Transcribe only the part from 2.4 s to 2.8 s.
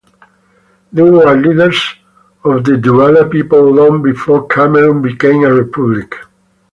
of the